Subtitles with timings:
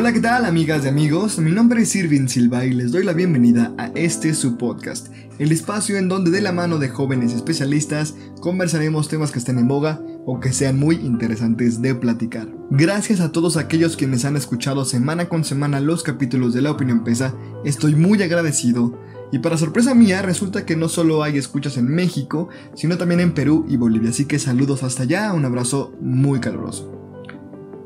[0.00, 1.38] Hola, ¿qué tal amigas y amigos?
[1.38, 5.08] Mi nombre es Irvin Silva y les doy la bienvenida a este su podcast,
[5.38, 9.68] el espacio en donde de la mano de jóvenes especialistas conversaremos temas que estén en
[9.68, 12.48] boga o que sean muy interesantes de platicar.
[12.70, 17.04] Gracias a todos aquellos quienes han escuchado semana con semana los capítulos de La Opinión
[17.04, 17.34] Pesa,
[17.66, 18.98] estoy muy agradecido.
[19.32, 23.34] Y para sorpresa mía, resulta que no solo hay escuchas en México, sino también en
[23.34, 26.99] Perú y Bolivia, así que saludos hasta allá, un abrazo muy caluroso.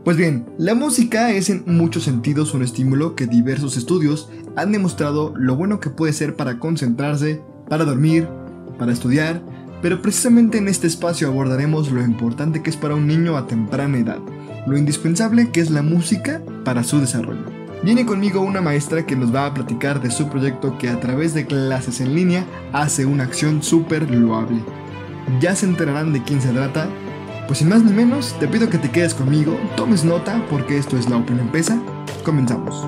[0.04, 5.32] Pues bien, la música es en muchos sentidos un estímulo que diversos estudios han demostrado
[5.34, 7.40] lo bueno que puede ser para concentrarse,
[7.70, 8.28] para dormir,
[8.78, 9.42] para estudiar,
[9.80, 13.96] pero precisamente en este espacio abordaremos lo importante que es para un niño a temprana
[13.96, 14.20] edad,
[14.66, 17.46] lo indispensable que es la música para su desarrollo.
[17.82, 21.32] Viene conmigo una maestra que nos va a platicar de su proyecto que a través
[21.32, 22.44] de clases en línea
[22.74, 24.62] hace una acción súper loable.
[25.40, 26.90] Ya se enterarán de quién se trata
[27.46, 30.96] pues sin más ni menos, te pido que te quedes conmigo, tomes nota porque esto
[30.96, 31.78] es La Opinión Pesa.
[32.24, 32.86] Comenzamos.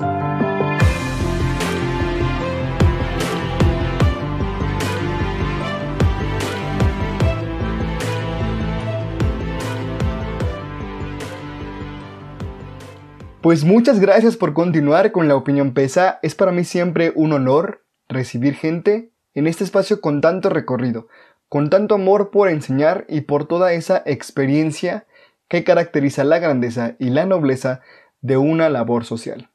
[13.41, 16.19] Pues muchas gracias por continuar con La Opinión Pesa.
[16.21, 21.07] Es para mí siempre un honor recibir gente en este espacio con tanto recorrido
[21.49, 25.05] con tanto amor por enseñar y por toda esa experiencia
[25.47, 27.81] que caracteriza la grandeza y la nobleza
[28.21, 29.49] de una labor social.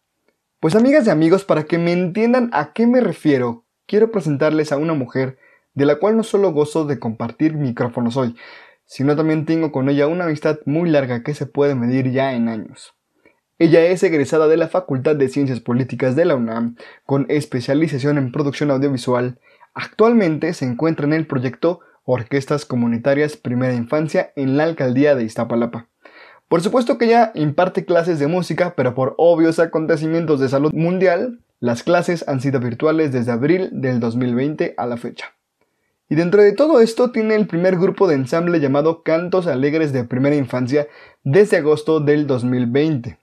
[0.61, 4.79] Pues amigas y amigos, para que me entiendan a qué me refiero, quiero presentarles a
[4.79, 5.39] una mujer
[5.75, 8.37] de la cual no solo gozo de compartir micrófonos hoy,
[8.85, 12.49] sino también tengo con ella una amistad muy larga que se puede medir ya en
[12.49, 12.95] años.
[13.59, 18.33] Ella es egresada de la Facultad de Ciencias Políticas de la UNAM, con especialización en
[18.33, 19.39] producción audiovisual
[19.75, 25.89] Actualmente se encuentra en el proyecto Orquestas Comunitarias Primera Infancia en la alcaldía de Iztapalapa.
[26.49, 31.41] Por supuesto que ella imparte clases de música, pero por obvios acontecimientos de salud mundial,
[31.61, 35.33] las clases han sido virtuales desde abril del 2020 a la fecha.
[36.11, 40.05] Y dentro de todo esto tiene el primer grupo de ensamble llamado Cantos Alegres de
[40.05, 40.89] Primera Infancia
[41.25, 43.19] desde agosto del 2020.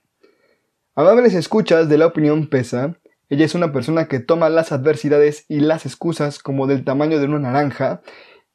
[0.96, 2.96] Amables escuchas de la opinión pesa,
[3.30, 7.26] ella es una persona que toma las adversidades y las excusas como del tamaño de
[7.26, 8.02] una naranja,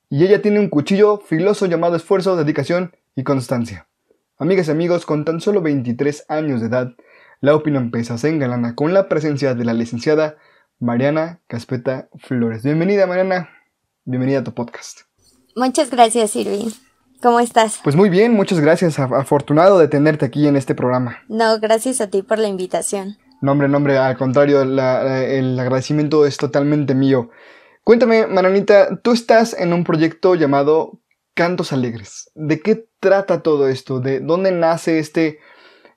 [0.10, 3.88] y ella tiene un cuchillo filoso llamado esfuerzo, dedicación y constancia.
[4.38, 6.92] Amigas y amigos, con tan solo 23 años de edad,
[7.40, 10.36] la opinión pesa se engalana con la presencia de la licenciada
[10.80, 12.64] Mariana Caspeta Flores.
[12.64, 13.50] Bienvenida Mariana,
[14.04, 15.02] bienvenida a tu podcast.
[15.56, 16.72] Muchas gracias Irving.
[17.22, 17.80] ¿Cómo estás?
[17.82, 19.00] Pues muy bien, muchas gracias.
[19.00, 21.20] Afortunado de tenerte aquí en este programa.
[21.30, 23.18] No, gracias a ti por la invitación.
[23.46, 24.80] Nombre, nombre, al contrario, el
[25.60, 27.30] agradecimiento es totalmente mío.
[27.84, 31.00] Cuéntame, Maranita, tú estás en un proyecto llamado
[31.36, 32.32] Cantos Alegres.
[32.34, 34.00] ¿De qué trata todo esto?
[34.00, 35.38] ¿De dónde nace este,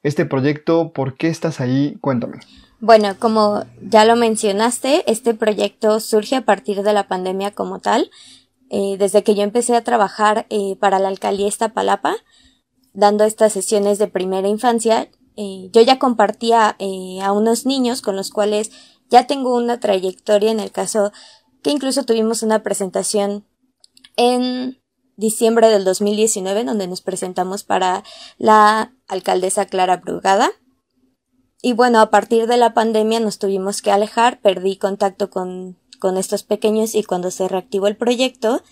[0.03, 0.93] este proyecto?
[0.93, 1.97] ¿Por qué estás ahí?
[2.03, 2.41] Cuéntame.
[2.81, 8.11] Bueno, como ya lo mencionaste, este proyecto surge a partir de la pandemia como tal.
[8.69, 12.15] Eh, desde que yo empecé a trabajar eh, para la alcaldía Iztapalapa,
[12.93, 15.09] dando estas sesiones de primera infancia,
[15.41, 18.73] eh, yo ya compartía eh, a unos niños con los cuales
[19.09, 21.13] ya tengo una trayectoria en el caso
[21.63, 23.47] que incluso tuvimos una presentación
[24.17, 24.83] en
[25.15, 28.03] diciembre del 2019 donde nos presentamos para
[28.37, 30.51] la alcaldesa Clara Brugada.
[31.63, 36.17] Y bueno, a partir de la pandemia nos tuvimos que alejar, perdí contacto con, con
[36.17, 38.65] estos pequeños y cuando se reactivó el proyecto,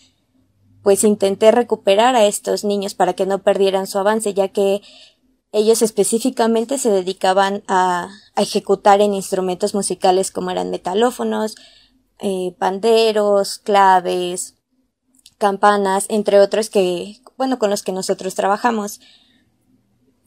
[0.83, 4.83] pues intenté recuperar a estos niños para que no perdieran su avance, ya que
[5.57, 11.55] ellos específicamente se dedicaban a, ejecutar en instrumentos musicales como eran metalófonos,
[12.21, 14.57] eh, panderos, claves,
[15.39, 19.01] campanas, entre otros que, bueno, con los que nosotros trabajamos.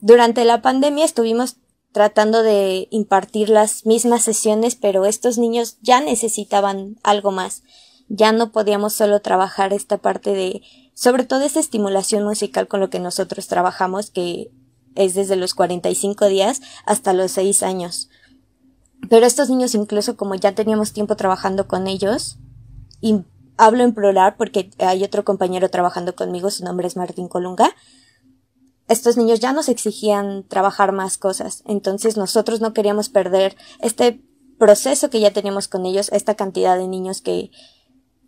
[0.00, 1.58] Durante la pandemia estuvimos
[1.92, 7.62] tratando de impartir las mismas sesiones, pero estos niños ya necesitaban algo más.
[8.08, 10.62] Ya no podíamos solo trabajar esta parte de,
[10.94, 14.50] sobre todo esa estimulación musical con lo que nosotros trabajamos, que
[14.94, 18.08] es desde los 45 días hasta los 6 años.
[19.08, 22.38] Pero estos niños, incluso como ya teníamos tiempo trabajando con ellos,
[23.00, 23.24] y
[23.56, 27.74] hablo en plural porque hay otro compañero trabajando conmigo, su nombre es Martín Colunga,
[28.88, 34.22] estos niños ya nos exigían trabajar más cosas, entonces nosotros no queríamos perder este
[34.58, 37.50] proceso que ya teníamos con ellos, esta cantidad de niños que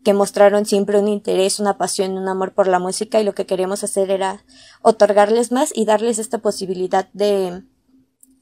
[0.04, 3.46] que mostraron siempre un interés, una pasión, un amor por la música y lo que
[3.46, 4.44] queríamos hacer era
[4.82, 7.62] otorgarles más y darles esta posibilidad de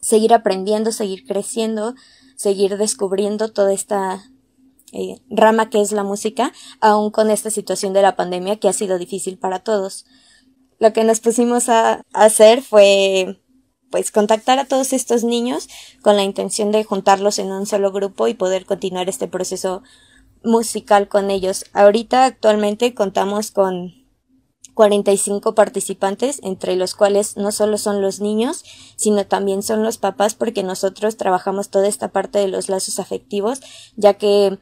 [0.01, 1.95] seguir aprendiendo, seguir creciendo,
[2.37, 4.25] seguir descubriendo toda esta
[4.93, 8.73] eh, rama que es la música, aún con esta situación de la pandemia que ha
[8.73, 10.07] sido difícil para todos.
[10.79, 13.41] Lo que nos pusimos a hacer fue
[13.91, 15.69] pues contactar a todos estos niños
[16.01, 19.83] con la intención de juntarlos en un solo grupo y poder continuar este proceso
[20.45, 21.65] musical con ellos.
[21.73, 24.01] Ahorita actualmente contamos con
[24.75, 28.65] 45 participantes, entre los cuales no solo son los niños,
[28.97, 33.61] sino también son los papás, porque nosotros trabajamos toda esta parte de los lazos afectivos,
[33.97, 34.59] ya que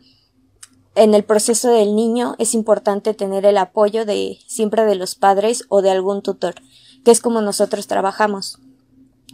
[0.94, 5.64] en el proceso del niño es importante tener el apoyo de siempre de los padres
[5.69, 6.56] o de algún tutor,
[7.04, 8.58] que es como nosotros trabajamos.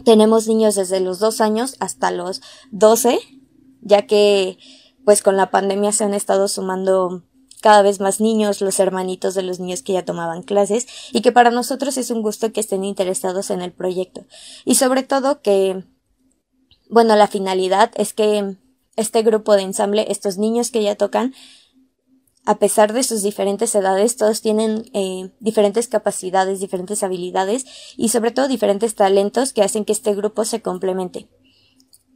[0.04, 2.42] Tenemos niños desde los dos años hasta los
[2.72, 3.18] 12,
[3.80, 4.58] ya que
[5.04, 7.22] pues con la pandemia se han estado sumando
[7.64, 11.32] cada vez más niños, los hermanitos de los niños que ya tomaban clases y que
[11.32, 14.26] para nosotros es un gusto que estén interesados en el proyecto.
[14.66, 15.82] Y sobre todo que,
[16.90, 18.56] bueno, la finalidad es que
[18.96, 21.32] este grupo de ensamble, estos niños que ya tocan,
[22.44, 27.64] a pesar de sus diferentes edades, todos tienen eh, diferentes capacidades, diferentes habilidades
[27.96, 31.30] y sobre todo diferentes talentos que hacen que este grupo se complemente.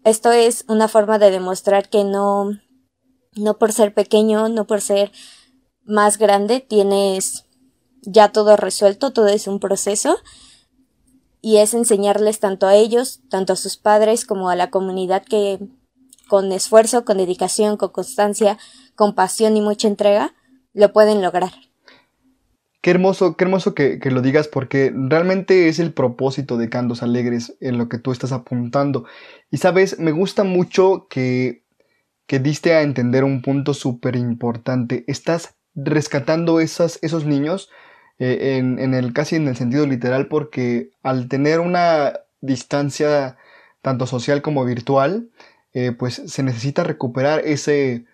[0.04, 2.50] Esto es una forma de demostrar que no,
[3.38, 5.12] no por ser pequeño, no por ser
[5.84, 7.46] más grande, tienes
[8.02, 10.18] ya todo resuelto, todo es un proceso
[11.40, 15.58] y es enseñarles tanto a ellos, tanto a sus padres como a la comunidad que
[16.28, 18.58] con esfuerzo, con dedicación, con constancia,
[18.94, 20.34] con pasión y mucha entrega,
[20.74, 21.52] lo pueden lograr.
[22.80, 27.56] Qué hermoso, qué hermoso que, lo digas porque realmente es el propósito de Candos Alegres
[27.60, 29.04] en lo que tú estás apuntando.
[29.50, 31.64] Y sabes, me gusta mucho que,
[32.28, 35.02] que diste a entender un punto súper importante.
[35.08, 37.70] Estás rescatando esos niños
[38.20, 43.36] eh, en, en, el casi en el sentido literal porque al tener una distancia
[43.82, 45.30] tanto social como virtual,
[45.72, 48.04] eh, pues se necesita recuperar ese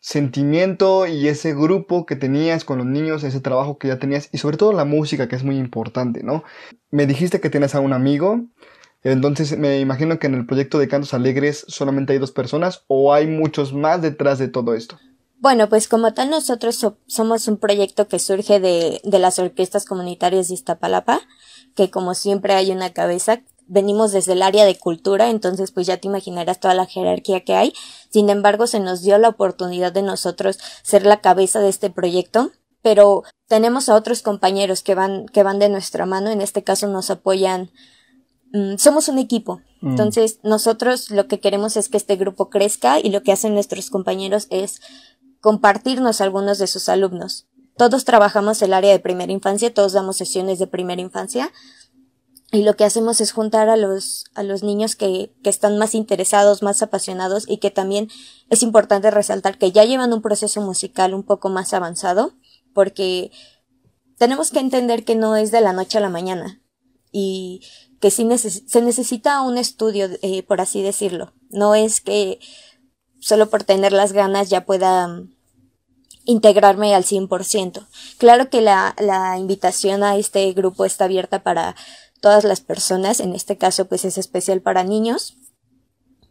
[0.00, 4.38] sentimiento y ese grupo que tenías con los niños, ese trabajo que ya tenías y
[4.38, 6.42] sobre todo la música que es muy importante, ¿no?
[6.90, 8.46] Me dijiste que tienes a un amigo,
[9.02, 13.14] entonces me imagino que en el proyecto de Cantos Alegres solamente hay dos personas o
[13.14, 14.98] hay muchos más detrás de todo esto.
[15.38, 20.48] Bueno, pues como tal nosotros somos un proyecto que surge de, de las orquestas comunitarias
[20.48, 21.20] de Iztapalapa,
[21.74, 25.96] que como siempre hay una cabeza venimos desde el área de cultura, entonces pues ya
[25.96, 27.72] te imaginarás toda la jerarquía que hay.
[28.10, 32.50] Sin embargo, se nos dio la oportunidad de nosotros ser la cabeza de este proyecto,
[32.82, 36.88] pero tenemos a otros compañeros que van, que van de nuestra mano, en este caso
[36.88, 37.70] nos apoyan.
[38.52, 39.90] Mm, somos un equipo, mm.
[39.90, 43.90] entonces nosotros lo que queremos es que este grupo crezca y lo que hacen nuestros
[43.90, 44.80] compañeros es
[45.40, 47.46] compartirnos algunos de sus alumnos.
[47.76, 51.50] Todos trabajamos el área de primera infancia, todos damos sesiones de primera infancia,
[52.52, 55.94] y lo que hacemos es juntar a los, a los niños que, que están más
[55.94, 58.08] interesados, más apasionados y que también
[58.48, 62.32] es importante resaltar que ya llevan un proceso musical un poco más avanzado
[62.74, 63.30] porque
[64.18, 66.60] tenemos que entender que no es de la noche a la mañana
[67.12, 67.62] y
[68.00, 71.32] que sí se necesita un estudio, eh, por así decirlo.
[71.50, 72.40] No es que
[73.18, 75.30] solo por tener las ganas ya pueda mm,
[76.24, 77.86] integrarme al 100%.
[78.16, 81.76] Claro que la, la invitación a este grupo está abierta para
[82.20, 85.36] todas las personas, en este caso pues es especial para niños,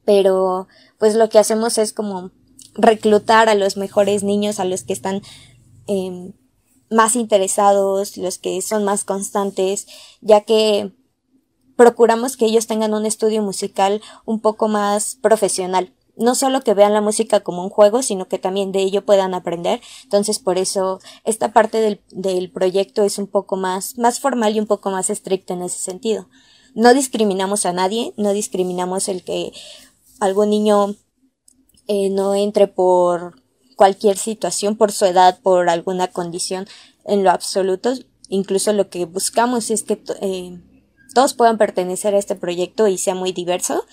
[0.05, 2.31] pero pues lo que hacemos es como
[2.73, 5.21] reclutar a los mejores niños, a los que están
[5.87, 6.33] em,
[6.89, 9.87] más interesados, los que son más constantes,
[10.21, 10.93] ya que
[11.79, 16.91] procuramos que ellos tengan un estudio musical un poco más profesional no solo que vean
[16.91, 19.79] la música como un juego, sino que también de ello puedan aprender.
[20.03, 24.59] Entonces, por eso esta parte del, del proyecto es un poco más, más formal y
[24.59, 26.27] un poco más estricta en ese sentido.
[26.75, 29.53] No discriminamos a nadie, no discriminamos el que
[30.19, 30.93] algún niño
[31.87, 33.41] eh, no entre por
[33.77, 36.67] cualquier situación, por su edad, por alguna condición,
[37.05, 37.93] en lo absoluto.
[38.27, 40.59] Incluso lo que buscamos es que eh,
[41.19, 43.83] todos puedan pertenecer a este proyecto y sea muy diverso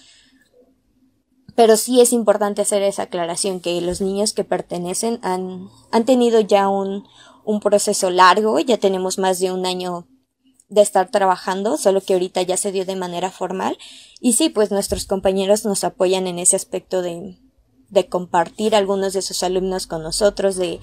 [1.57, 6.39] pero sí es importante hacer esa aclaración que los niños que pertenecen han, han tenido
[6.39, 7.05] ya un,
[7.45, 10.07] un proceso largo, ya tenemos más de un año
[10.69, 13.79] de estar trabajando, solo que ahorita ya se dio de manera formal.
[14.21, 17.39] Y sí, pues nuestros compañeros nos apoyan en ese aspecto de,
[17.89, 20.81] de compartir algunos de sus alumnos con nosotros, de,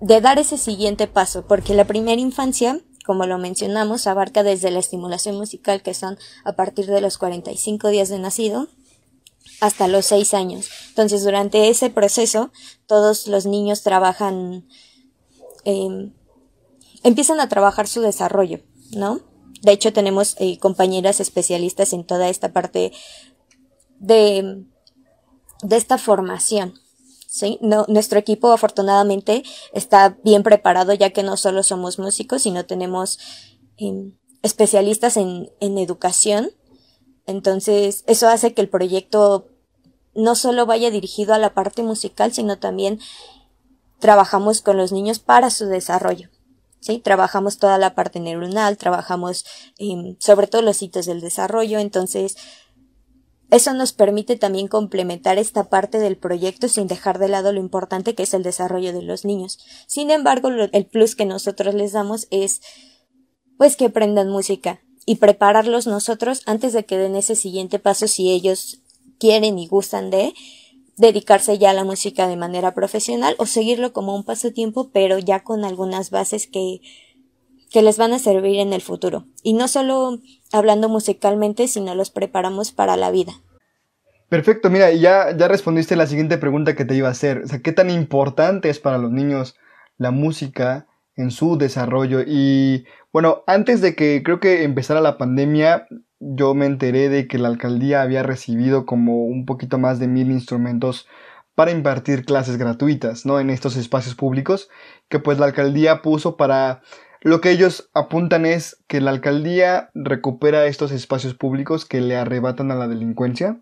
[0.00, 4.78] de dar ese siguiente paso, porque la primera infancia, como lo mencionamos, abarca desde la
[4.78, 8.68] estimulación musical, que son a partir de los 45 días de nacido,
[9.60, 10.68] hasta los seis años.
[10.88, 12.50] Entonces, durante ese proceso,
[12.86, 14.66] todos los niños trabajan,
[15.64, 16.12] em,
[17.02, 18.60] empiezan a trabajar su desarrollo,
[18.92, 19.20] ¿no?
[19.62, 22.92] De hecho, tenemos eh, compañeras especialistas en toda esta parte
[23.98, 24.64] de,
[25.62, 26.74] de esta formación.
[27.34, 27.58] ¿Sí?
[27.60, 33.18] No, nuestro equipo afortunadamente está bien preparado ya que no solo somos músicos, sino tenemos
[33.76, 34.12] em,
[34.42, 36.52] especialistas en, educación
[37.26, 39.48] Entonces, eso hace que el proyecto
[40.14, 43.00] no solo vaya dirigido a la parte musical, sino también
[43.98, 46.28] trabajamos con los niños para su desarrollo.
[46.78, 47.00] ¿sí?
[47.00, 49.44] Trabajamos toda la parte neuronal, trabajamos
[49.78, 52.36] em, sobre todo los hitos del desarrollo, entonces
[53.54, 58.14] eso nos permite también complementar esta parte del proyecto sin dejar de lado lo importante
[58.14, 59.58] que es el desarrollo de los niños.
[59.86, 62.60] Sin embargo, el plus que nosotros les damos es
[63.56, 68.32] pues que aprendan música y prepararlos nosotros antes de que den ese siguiente paso si
[68.32, 68.80] ellos
[69.18, 70.34] quieren y gustan de
[70.96, 75.44] dedicarse ya a la música de manera profesional o seguirlo como un pasatiempo, pero ya
[75.44, 76.80] con algunas bases que,
[77.70, 79.26] que les van a servir en el futuro.
[79.42, 80.18] Y no solo
[80.54, 83.34] hablando musicalmente, sino los preparamos para la vida.
[84.28, 87.42] Perfecto, mira, ya, ya respondiste la siguiente pregunta que te iba a hacer.
[87.44, 89.56] O sea, ¿qué tan importante es para los niños
[89.98, 92.20] la música en su desarrollo?
[92.26, 95.86] Y bueno, antes de que creo que empezara la pandemia,
[96.20, 100.30] yo me enteré de que la alcaldía había recibido como un poquito más de mil
[100.30, 101.06] instrumentos
[101.54, 103.40] para impartir clases gratuitas, ¿no?
[103.40, 104.68] En estos espacios públicos
[105.08, 106.82] que pues la alcaldía puso para
[107.24, 112.70] lo que ellos apuntan es que la alcaldía recupera estos espacios públicos que le arrebatan
[112.70, 113.58] a la delincuencia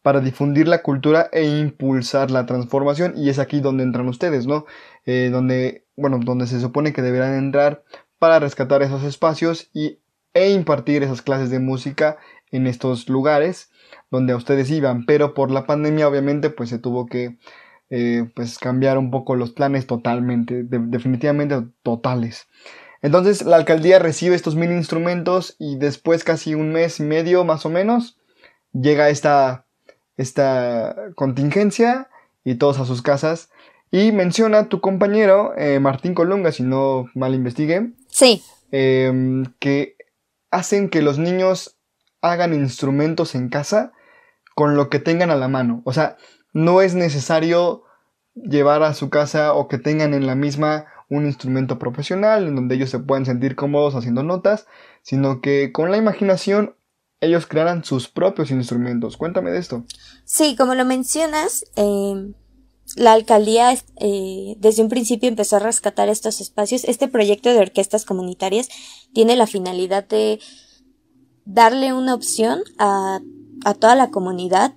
[0.00, 4.64] para difundir la cultura e impulsar la transformación y es aquí donde entran ustedes, ¿no?
[5.04, 7.84] Eh, donde, bueno, donde se supone que deberán entrar
[8.18, 9.98] para rescatar esos espacios y
[10.32, 12.16] e impartir esas clases de música
[12.50, 13.70] en estos lugares
[14.10, 17.36] donde ustedes iban, pero por la pandemia obviamente pues se tuvo que
[17.90, 22.46] eh, pues cambiar un poco los planes totalmente, definitivamente totales.
[23.00, 27.64] Entonces la alcaldía recibe estos mil instrumentos y después casi un mes y medio más
[27.64, 28.18] o menos
[28.72, 29.66] llega esta,
[30.16, 32.08] esta contingencia
[32.44, 33.50] y todos a sus casas
[33.90, 37.92] y menciona tu compañero eh, Martín Colunga, si no mal investigué.
[38.08, 38.42] Sí.
[38.70, 39.96] Em, que
[40.50, 41.78] hacen que los niños
[42.20, 43.92] hagan instrumentos en casa
[44.54, 45.82] con lo que tengan a la mano.
[45.84, 46.16] O sea,
[46.58, 47.84] no es necesario
[48.34, 52.74] llevar a su casa o que tengan en la misma un instrumento profesional en donde
[52.74, 54.66] ellos se puedan sentir cómodos haciendo notas,
[55.02, 56.74] sino que con la imaginación
[57.20, 59.16] ellos crearan sus propios instrumentos.
[59.16, 59.84] Cuéntame de esto.
[60.24, 62.32] Sí, como lo mencionas, eh,
[62.96, 66.84] la alcaldía eh, desde un principio empezó a rescatar estos espacios.
[66.84, 68.68] Este proyecto de orquestas comunitarias
[69.14, 70.40] tiene la finalidad de
[71.44, 73.20] darle una opción a,
[73.64, 74.74] a toda la comunidad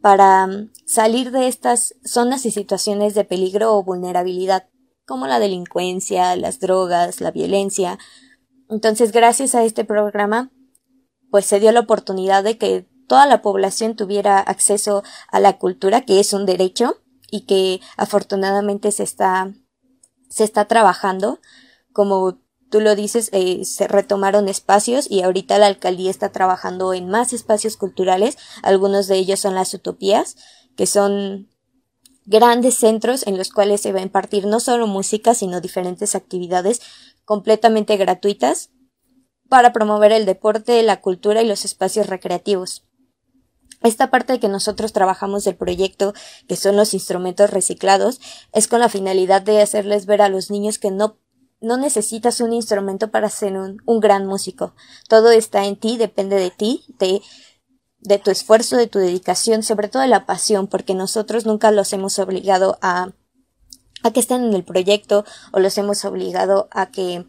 [0.00, 4.68] para mm, salir de estas zonas y situaciones de peligro o vulnerabilidad,
[5.06, 7.98] como la delincuencia, las drogas, la violencia.
[8.68, 10.50] Entonces, gracias a este programa,
[11.30, 16.02] pues se dio la oportunidad de que toda la población tuviera acceso a la cultura,
[16.02, 17.00] que es un derecho,
[17.30, 19.52] y que afortunadamente se está,
[20.28, 21.40] se está trabajando.
[21.92, 22.38] Como
[22.70, 27.32] tú lo dices, eh, se retomaron espacios y ahorita la alcaldía está trabajando en más
[27.32, 28.36] espacios culturales.
[28.62, 30.36] Algunos de ellos son las utopías,
[30.76, 31.48] que son
[32.24, 36.80] grandes centros en los cuales se va a impartir no solo música, sino diferentes actividades
[37.24, 38.70] completamente gratuitas
[39.48, 42.84] para promover el deporte, la cultura y los espacios recreativos.
[43.82, 46.14] Esta parte que nosotros trabajamos del proyecto,
[46.48, 48.20] que son los instrumentos reciclados,
[48.52, 51.18] es con la finalidad de hacerles ver a los niños que no,
[51.60, 54.74] no necesitas un instrumento para ser un, gran músico.
[55.08, 57.22] Todo está en ti, depende de ti, de,
[58.00, 61.92] de tu esfuerzo, de tu dedicación, sobre todo de la pasión, porque nosotros nunca los
[61.92, 63.12] hemos obligado a,
[64.02, 67.26] a que estén en el proyecto o los hemos obligado a que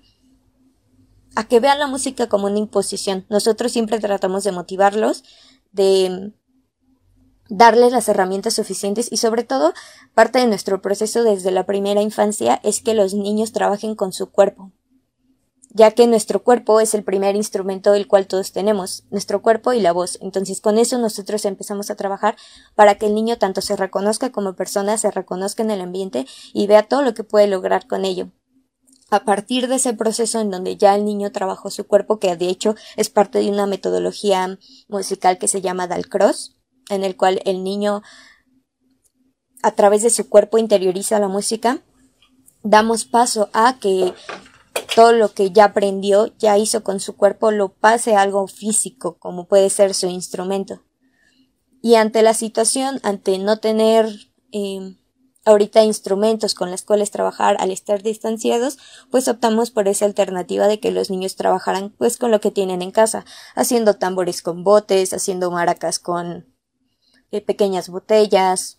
[1.36, 3.28] a que vean la música como una imposición.
[3.30, 5.24] Nosotros siempre tratamos de motivarlos,
[5.72, 6.34] de
[7.50, 9.74] darles las herramientas suficientes y sobre todo
[10.14, 14.32] parte de nuestro proceso desde la primera infancia es que los niños trabajen con su
[14.32, 14.72] cuerpo,
[15.70, 19.80] ya que nuestro cuerpo es el primer instrumento del cual todos tenemos, nuestro cuerpo y
[19.80, 20.18] la voz.
[20.22, 22.36] Entonces con eso nosotros empezamos a trabajar
[22.76, 26.68] para que el niño tanto se reconozca como persona, se reconozca en el ambiente y
[26.68, 28.30] vea todo lo que puede lograr con ello.
[29.10, 32.50] A partir de ese proceso en donde ya el niño trabajó su cuerpo, que de
[32.50, 36.57] hecho es parte de una metodología musical que se llama Dalcross,
[36.90, 38.02] en el cual el niño
[39.64, 41.82] a través de su cuerpo interioriza la música,
[42.64, 44.14] damos paso a que
[44.96, 49.18] todo lo que ya aprendió, ya hizo con su cuerpo, lo pase a algo físico,
[49.20, 50.84] como puede ser su instrumento.
[51.82, 54.08] Y ante la situación, ante no tener
[54.52, 54.96] eh,
[55.46, 58.78] ahorita instrumentos con los cuales trabajar al estar distanciados,
[59.10, 62.82] pues optamos por esa alternativa de que los niños trabajaran pues con lo que tienen
[62.82, 63.24] en casa,
[63.56, 66.57] haciendo tambores con botes, haciendo maracas con
[67.32, 68.78] eh, pequeñas botellas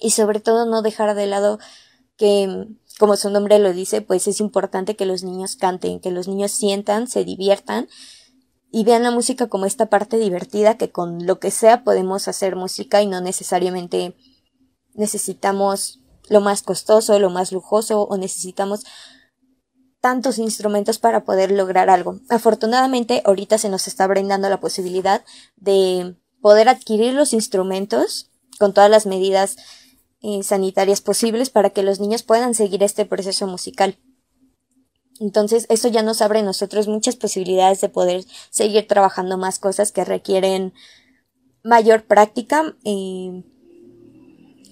[0.00, 1.58] y sobre todo no dejar de lado
[2.16, 6.28] que, como su nombre lo dice, pues es importante que los niños canten, que los
[6.28, 7.88] niños sientan, se diviertan
[8.70, 12.56] y vean la música como esta parte divertida que con lo que sea podemos hacer
[12.56, 14.14] música y no necesariamente
[14.94, 18.84] necesitamos lo más costoso, lo más lujoso o necesitamos
[20.00, 22.20] tantos instrumentos para poder lograr algo.
[22.28, 25.24] Afortunadamente, ahorita se nos está brindando la posibilidad
[25.56, 29.56] de poder adquirir los instrumentos con todas las medidas
[30.20, 33.96] eh, sanitarias posibles para que los niños puedan seguir este proceso musical.
[35.20, 39.90] Entonces, eso ya nos abre a nosotros muchas posibilidades de poder seguir trabajando más cosas
[39.90, 40.72] que requieren
[41.64, 43.44] mayor práctica y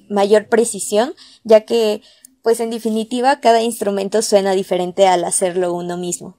[0.08, 2.02] mayor precisión, ya que
[2.42, 6.36] pues en definitiva cada instrumento suena diferente al hacerlo uno mismo.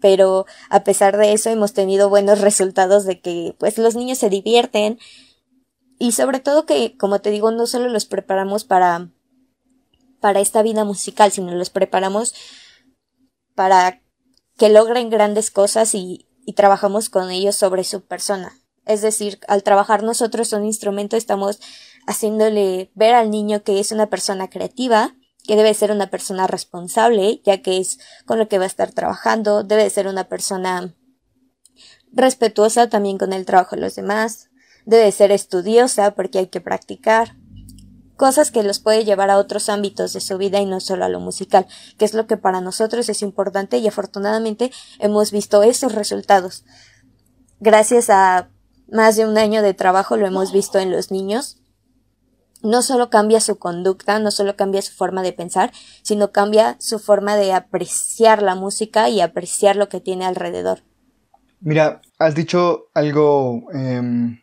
[0.00, 4.30] Pero a pesar de eso hemos tenido buenos resultados de que pues los niños se
[4.30, 4.98] divierten
[5.98, 9.10] y sobre todo que como te digo no solo los preparamos para
[10.20, 12.34] para esta vida musical, sino los preparamos
[13.54, 14.02] para
[14.56, 18.52] que logren grandes cosas y, y trabajamos con ellos sobre su persona.
[18.86, 21.60] Es decir, al trabajar nosotros un instrumento estamos
[22.06, 25.14] haciéndole ver al niño que es una persona creativa,
[25.50, 28.92] que debe ser una persona responsable, ya que es con lo que va a estar
[28.92, 30.94] trabajando, debe ser una persona
[32.12, 34.50] respetuosa también con el trabajo de los demás,
[34.86, 37.34] debe ser estudiosa porque hay que practicar,
[38.16, 41.08] cosas que los puede llevar a otros ámbitos de su vida y no solo a
[41.08, 41.66] lo musical,
[41.98, 46.62] que es lo que para nosotros es importante y afortunadamente hemos visto esos resultados.
[47.58, 48.50] Gracias a
[48.88, 51.59] más de un año de trabajo lo hemos visto en los niños
[52.62, 56.98] no solo cambia su conducta, no solo cambia su forma de pensar, sino cambia su
[56.98, 60.80] forma de apreciar la música y apreciar lo que tiene alrededor.
[61.60, 64.40] Mira, has dicho algo, em,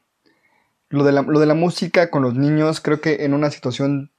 [0.90, 4.12] lo, de la, lo de la música con los niños, creo que en una situación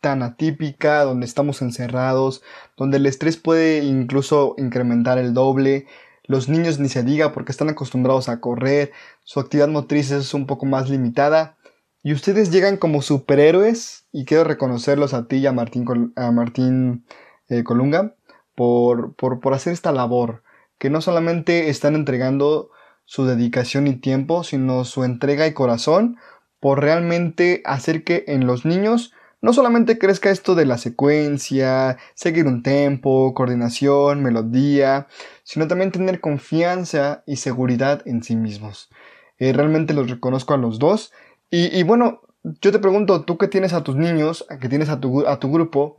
[0.00, 2.42] tan atípica, donde estamos encerrados,
[2.76, 5.86] donde el estrés puede incluso incrementar el doble,
[6.24, 8.92] los niños ni se diga porque están acostumbrados a correr,
[9.24, 11.58] su actividad motriz es un poco más limitada,
[12.02, 17.04] y ustedes llegan como superhéroes, y quiero reconocerlos a ti y a Martín, a Martín
[17.48, 18.14] eh, Colunga
[18.54, 20.42] por, por, por hacer esta labor,
[20.78, 22.70] que no solamente están entregando
[23.04, 26.16] su dedicación y tiempo, sino su entrega y corazón
[26.60, 32.46] por realmente hacer que en los niños no solamente crezca esto de la secuencia, seguir
[32.46, 35.06] un tempo, coordinación, melodía,
[35.44, 38.90] sino también tener confianza y seguridad en sí mismos.
[39.38, 41.12] Eh, realmente los reconozco a los dos
[41.50, 45.52] y, bueno, yo te pregunto, tú que tienes a tus niños, que tienes a tu,
[45.52, 45.98] grupo,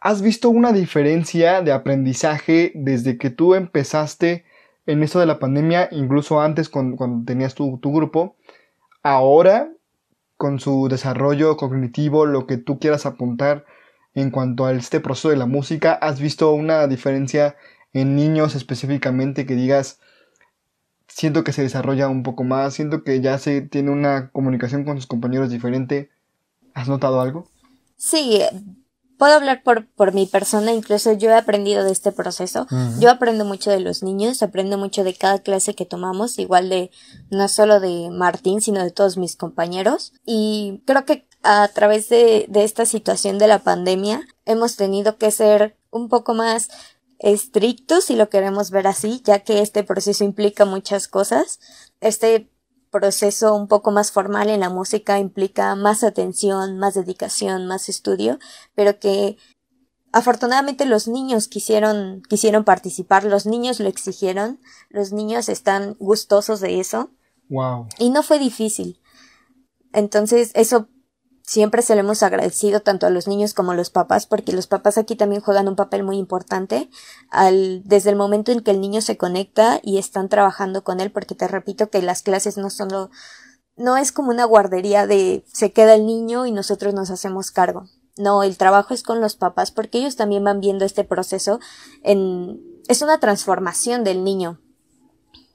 [0.00, 4.44] ¿has visto una diferencia de aprendizaje desde que tú empezaste
[4.86, 8.36] en esto de la pandemia, incluso antes cuando, tenías tu, tu grupo,
[9.02, 9.70] ahora
[10.36, 13.66] con su desarrollo cognitivo, lo que tú quieras apuntar
[14.14, 17.56] en cuanto a este proceso de la música, ¿has visto una diferencia
[17.92, 20.00] en niños específicamente que digas,
[21.18, 24.96] siento que se desarrolla un poco más, siento que ya se tiene una comunicación con
[24.96, 26.10] sus compañeros diferente.
[26.74, 27.48] ¿Has notado algo?
[27.96, 28.40] Sí,
[29.18, 32.68] puedo hablar por, por mi persona, incluso yo he aprendido de este proceso.
[33.00, 36.92] Yo aprendo mucho de los niños, aprendo mucho de cada clase que tomamos, igual de
[37.30, 40.12] no solo de Martín, sino de todos mis compañeros.
[40.24, 45.32] Y creo que a través de, de esta situación de la pandemia hemos tenido que
[45.32, 46.68] ser un poco más
[47.18, 51.60] estricto, si lo queremos ver así, ya que este proceso implica muchas cosas.
[52.00, 52.50] Este
[52.90, 58.38] proceso un poco más formal en la música implica más atención, más dedicación, más estudio,
[58.74, 59.36] pero que
[60.12, 66.80] afortunadamente los niños quisieron, quisieron participar, los niños lo exigieron, los niños están gustosos de
[66.80, 67.10] eso.
[67.48, 67.88] Wow.
[67.98, 69.00] Y no fue difícil.
[69.92, 70.88] Entonces, eso
[71.48, 74.66] siempre se lo hemos agradecido tanto a los niños como a los papás, porque los
[74.66, 76.90] papás aquí también juegan un papel muy importante
[77.30, 81.10] al, desde el momento en que el niño se conecta y están trabajando con él,
[81.10, 83.10] porque te repito que las clases no son lo,
[83.76, 87.86] no es como una guardería de se queda el niño y nosotros nos hacemos cargo.
[88.18, 91.60] No, el trabajo es con los papás porque ellos también van viendo este proceso
[92.02, 94.60] en, es una transformación del niño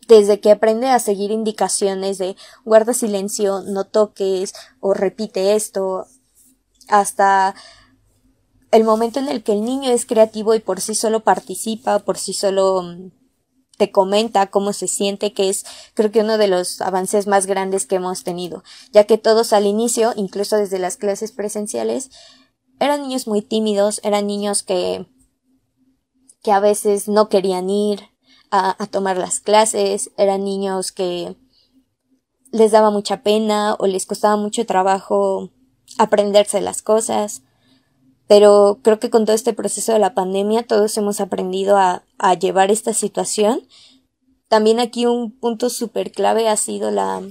[0.08, 2.36] desde que aprende a seguir indicaciones de
[2.66, 6.08] guarda silencio, no toques o repite esto,
[6.90, 7.56] hasta
[8.72, 12.18] el momento en el que el niño es creativo y por sí solo participa, por
[12.18, 13.12] sí solo mm,
[13.78, 17.86] te comenta cómo se siente, que es creo que uno de los avances más grandes
[17.86, 22.10] que hemos tenido, ya que todos al inicio, incluso desde las clases presenciales,
[22.80, 25.06] eran niños muy tímidos, eran niños que
[26.42, 28.13] que a veces no querían ir,
[28.56, 31.36] a, tomar las clases, eran niños que
[32.52, 35.50] les daba mucha pena o les costaba mucho trabajo
[35.98, 37.42] aprenderse las cosas.
[38.28, 42.34] Pero creo que con todo este proceso de la pandemia todos hemos aprendido a, a
[42.36, 43.68] llevar esta situación
[44.54, 47.24] también aquí un punto súper clave ha sido la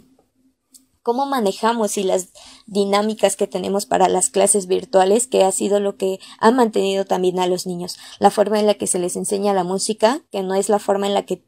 [1.03, 2.29] cómo manejamos y las
[2.67, 7.39] dinámicas que tenemos para las clases virtuales, que ha sido lo que ha mantenido también
[7.39, 7.99] a los niños.
[8.19, 11.07] La forma en la que se les enseña la música, que no es la forma
[11.07, 11.45] en la que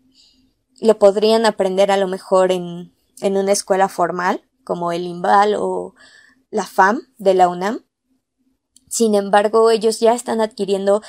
[0.81, 5.95] lo podrían aprender a lo mejor en, en una escuela formal, como el IMBAL o
[6.51, 7.85] la FAM de la UNAM.
[8.89, 11.03] Sin embargo, ellos ya están adquiriendo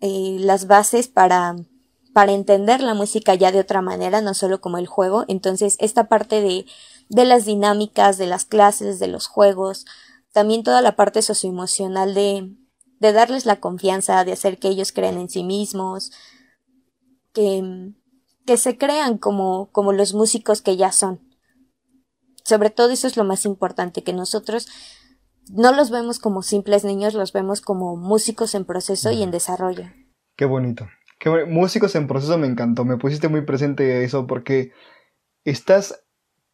[0.00, 1.56] eh, las bases para
[2.18, 5.24] para entender la música ya de otra manera, no solo como el juego.
[5.28, 6.66] Entonces, esta parte de
[7.08, 9.86] de las dinámicas, de las clases, de los juegos,
[10.32, 12.54] también toda la parte socioemocional de,
[13.00, 16.12] de darles la confianza, de hacer que ellos crean en sí mismos,
[17.32, 17.92] que,
[18.46, 21.20] que se crean como, como los músicos que ya son.
[22.44, 24.68] Sobre todo eso es lo más importante, que nosotros
[25.50, 29.84] no los vemos como simples niños, los vemos como músicos en proceso y en desarrollo.
[30.36, 30.86] Qué bonito.
[31.18, 34.72] Qué músicos en proceso me encantó, me pusiste muy presente eso porque
[35.44, 36.04] estás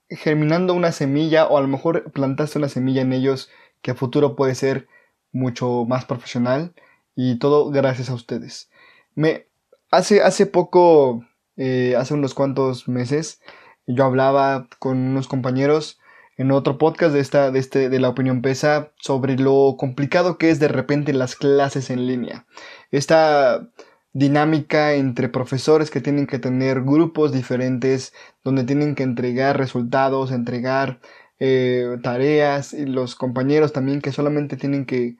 [0.08, 3.50] germinando una semilla o a lo mejor plantaste una semilla en ellos
[3.82, 4.88] que a futuro puede ser
[5.32, 6.74] mucho más profesional
[7.16, 8.70] y todo gracias a ustedes.
[9.14, 9.46] Me
[9.90, 11.24] hace, hace poco,
[11.56, 13.40] eh, hace unos cuantos meses,
[13.86, 16.00] yo hablaba con unos compañeros
[16.36, 20.50] en otro podcast de esta, de este, de la opinión pesa sobre lo complicado que
[20.50, 22.46] es de repente las clases en línea.
[22.90, 23.68] Esta
[24.14, 31.00] dinámica entre profesores que tienen que tener grupos diferentes donde tienen que entregar resultados, entregar
[31.40, 35.16] eh, tareas y los compañeros también que solamente tienen que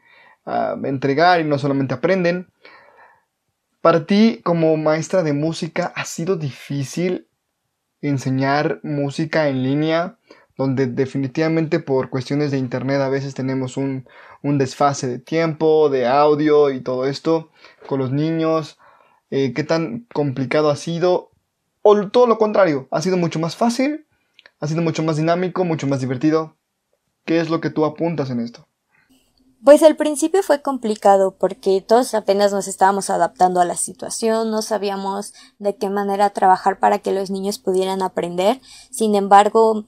[0.47, 2.47] ah, entregar y no solamente aprenden.
[3.81, 7.27] Para ti como maestra de música ha sido difícil
[8.01, 10.19] enseñar música en línea
[10.57, 14.07] donde definitivamente por cuestiones de internet a veces tenemos un,
[14.41, 17.51] un desfase de tiempo, de audio y todo esto
[17.89, 18.79] con los niños
[19.37, 21.33] eh, qué tan complicado ha sido,
[21.83, 24.07] o todo lo contrario, ha sido mucho más fácil,
[24.61, 26.57] ha sido mucho más dinámico, mucho más divertido.
[27.25, 28.69] ¿Qué es lo que tú apuntas en esto?
[29.65, 34.63] Pues al principio fue complicado porque todos apenas nos estábamos adaptando a la situación, no
[34.63, 38.61] sabíamos de qué manera trabajar para que los niños pudieran aprender.
[38.93, 39.85] Sin embargo,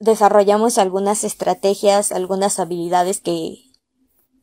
[0.00, 3.72] desarrollamos algunas estrategias, algunas habilidades que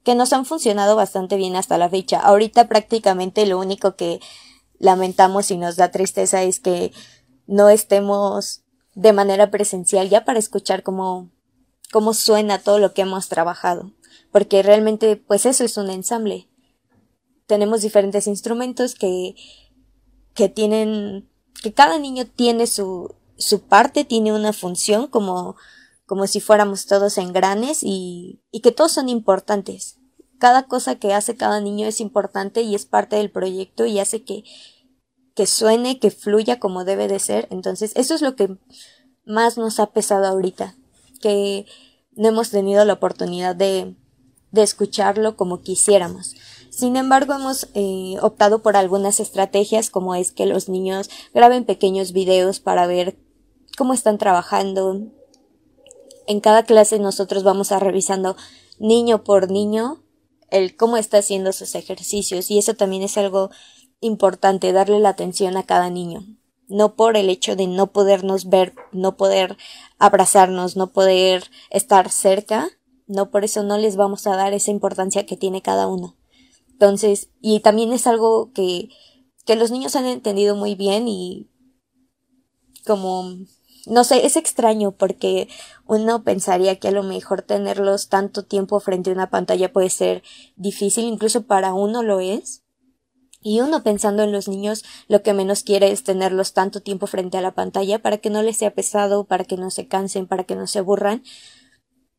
[0.04, 2.20] que nos han funcionado bastante bien hasta la fecha.
[2.20, 4.20] Ahorita prácticamente lo único que
[4.80, 6.92] lamentamos y nos da tristeza es que
[7.46, 8.64] no estemos
[8.96, 11.30] de manera presencial ya para escuchar cómo,
[11.92, 13.92] cómo suena todo lo que hemos trabajado.
[14.32, 16.48] Porque realmente, pues eso es un ensamble.
[17.46, 19.36] Tenemos diferentes instrumentos que,
[20.34, 21.30] que tienen,
[21.62, 25.58] que cada niño tiene su, su parte, tiene una función como,
[26.12, 29.96] como si fuéramos todos engranes y, y que todos son importantes.
[30.40, 34.26] Cada cosa que hace cada niño es importante y es parte del proyecto y hace
[34.26, 34.44] que,
[35.36, 37.48] que suene, que fluya como debe de ser.
[37.50, 38.58] Entonces, eso es lo que
[39.24, 40.76] más nos ha pesado ahorita,
[41.22, 41.66] que
[42.12, 43.96] no hemos tenido la oportunidad de,
[44.52, 46.36] de escucharlo como quisiéramos.
[46.72, 52.12] Sin embargo, hemos eh, optado por algunas estrategias como es que los niños graben pequeños
[52.12, 53.18] videos para ver
[53.78, 55.10] cómo están trabajando,
[56.32, 58.38] en cada clase nosotros vamos a revisando
[58.80, 60.02] niño por niño
[60.50, 63.52] el cómo está haciendo sus ejercicios y eso también es algo
[64.00, 66.26] importante, darle la atención a cada niño.
[66.70, 69.58] No por el hecho de no podernos ver, no poder
[70.00, 72.70] abrazarnos, no poder estar cerca,
[73.08, 76.16] no por eso no les vamos a dar esa importancia que tiene cada uno.
[76.70, 78.88] Entonces, y también es algo que,
[79.46, 81.50] que los niños han entendido muy bien y
[82.86, 83.36] como
[83.86, 85.48] no sé, es extraño porque
[85.88, 90.24] uno pensaría que a lo mejor tenerlos tanto tiempo frente a una pantalla puede ser
[90.56, 92.64] difícil, incluso para uno lo es.
[93.44, 97.40] Y uno pensando en los niños, lo que menos quiere es tenerlos tanto tiempo frente
[97.40, 100.44] a la pantalla para que no les sea pesado, para que no se cansen, para
[100.44, 101.24] que no se aburran.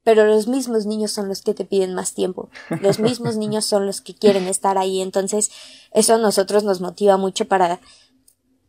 [0.03, 2.51] Pero los mismos niños son los que te piden más tiempo.
[2.81, 5.01] Los mismos niños son los que quieren estar ahí.
[5.01, 5.53] Entonces,
[5.93, 7.79] eso a nosotros nos motiva mucho para,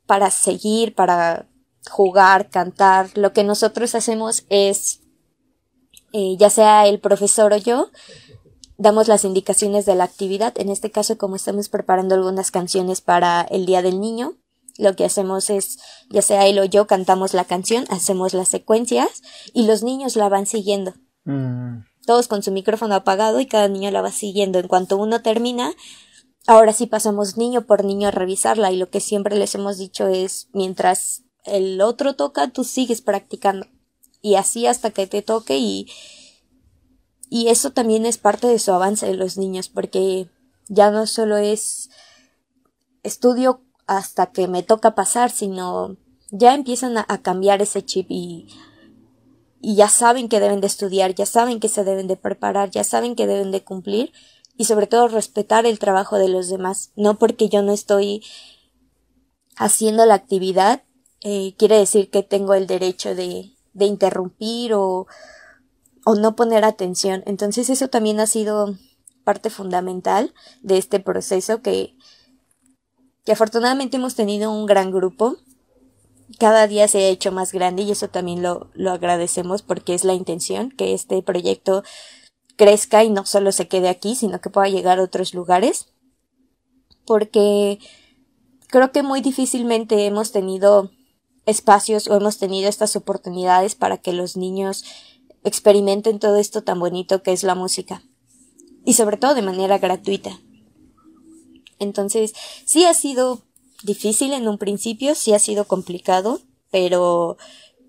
[0.06, 1.48] para seguir, para
[1.90, 3.10] jugar, cantar.
[3.16, 5.02] Lo que nosotros hacemos es,
[6.12, 7.90] eh, ya sea el profesor o yo,
[8.78, 10.54] damos las indicaciones de la actividad.
[10.58, 14.36] En este caso, como estamos preparando algunas canciones para el Día del Niño,
[14.78, 15.78] lo que hacemos es,
[16.10, 19.22] ya sea él o yo, cantamos la canción, hacemos las secuencias
[19.54, 20.94] y los niños la van siguiendo.
[21.26, 21.86] Mm.
[22.06, 24.60] Todos con su micrófono apagado y cada niño la va siguiendo.
[24.60, 25.72] En cuanto uno termina,
[26.48, 30.08] ahora sí pasamos niño por niño a revisarla y lo que siempre les hemos dicho
[30.08, 33.68] es, mientras el otro toca, tú sigues practicando.
[34.22, 35.88] Y así hasta que te toque y,
[37.30, 40.30] y eso también es parte de su avance de los niños, porque
[40.68, 41.90] ya no solo es
[43.04, 45.98] estudio hasta que me toca pasar, sino
[46.32, 48.48] ya empiezan a, cambiar ese chip y,
[49.62, 52.84] y ya saben que deben de estudiar, ya saben que se deben de preparar, ya
[52.84, 54.14] saben que deben de cumplir
[54.58, 56.92] y sobre todo respetar el trabajo de los demás.
[56.96, 58.24] No porque yo no estoy
[59.56, 60.84] haciendo la actividad,
[61.24, 65.08] eh, quiere decir que tengo el derecho de, de interrumpir o,
[66.06, 67.24] o no poner atención.
[67.26, 68.76] Entonces eso también ha sido
[69.24, 71.96] parte fundamental de este proceso que,
[73.26, 75.38] que afortunadamente hemos tenido un gran grupo.
[76.40, 80.04] Cada día se ha hecho más grande y eso también lo, lo agradecemos porque es
[80.04, 81.84] la intención que este proyecto
[82.58, 85.88] crezca y no solo se quede aquí, sino que pueda llegar a otros lugares.
[87.06, 87.80] Porque
[88.68, 90.92] creo que muy difícilmente hemos tenido
[91.46, 94.84] espacios o hemos tenido estas oportunidades para que los niños
[95.44, 98.04] experimenten todo esto tan bonito que es la música.
[98.86, 100.40] Y sobre todo de manera gratuita.
[101.80, 102.34] Entonces,
[102.66, 103.42] sí ha sido
[103.84, 106.40] difícil en un principio, sí ha sido complicado,
[106.72, 107.38] pero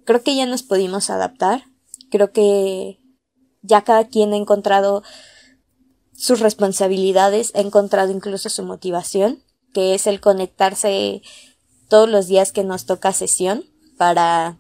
[0.05, 1.65] creo que ya nos pudimos adaptar.
[2.11, 3.01] Creo que
[3.63, 5.03] ya cada quien ha encontrado
[6.17, 11.23] sus responsabilidades, ha encontrado incluso su motivación, que es el conectarse
[11.95, 13.63] todos los días que nos toca sesión
[13.97, 14.57] para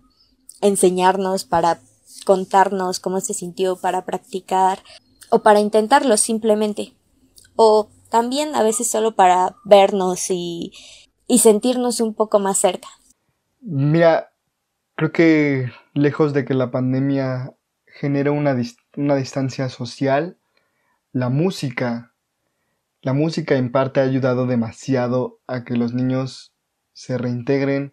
[0.61, 1.81] enseñarnos, para
[2.25, 4.79] contarnos cómo se sintió, para practicar
[5.31, 6.93] o para intentarlo simplemente.
[7.57, 10.71] O también a veces solo para vernos y,
[11.27, 12.87] y sentirnos un poco más cerca.
[13.61, 14.33] Mira,
[14.95, 17.53] creo que lejos de que la pandemia
[17.85, 18.57] genere una,
[18.97, 20.39] una distancia social,
[21.11, 22.15] la música,
[23.03, 26.54] la música en parte ha ayudado demasiado a que los niños
[26.95, 27.93] se reintegren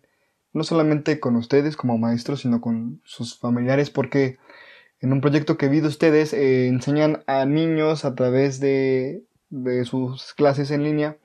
[0.53, 4.37] no solamente con ustedes como maestros, sino con sus familiares, porque
[4.99, 9.83] en un proyecto que vi de ustedes eh, enseñan a niños a través de, de
[9.85, 11.17] sus clases en línea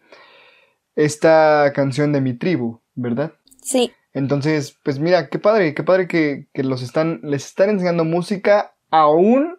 [0.95, 3.35] esta canción de mi tribu, ¿verdad?
[3.63, 3.93] Sí.
[4.15, 8.75] Entonces, pues mira, qué padre, qué padre que, que los están, les están enseñando música
[8.91, 9.59] aún